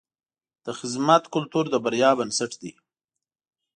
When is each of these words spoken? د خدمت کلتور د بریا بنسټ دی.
د 0.65 0.67
خدمت 0.79 1.23
کلتور 1.33 1.65
د 1.69 1.75
بریا 1.83 2.11
بنسټ 2.19 2.51
دی. 2.61 2.71